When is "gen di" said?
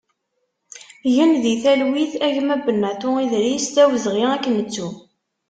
1.15-1.53